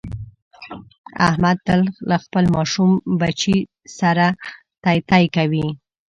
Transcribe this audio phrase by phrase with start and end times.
[1.27, 3.57] احمد تل له خپل ماشوم بچي
[3.99, 4.27] سره
[4.83, 5.65] تی تی کوي.